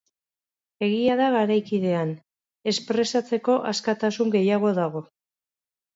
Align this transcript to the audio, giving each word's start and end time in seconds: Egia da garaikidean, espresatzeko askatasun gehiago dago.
Egia 0.85 1.17
da 1.19 1.27
garaikidean, 1.35 2.15
espresatzeko 2.73 3.59
askatasun 3.73 4.37
gehiago 4.37 4.77
dago. 4.83 5.07